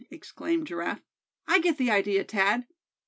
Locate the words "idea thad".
1.91-2.65